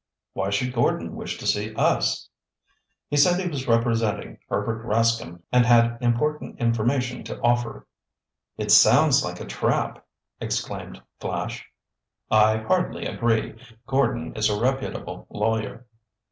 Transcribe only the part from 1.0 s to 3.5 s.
wish to see us?" "He said he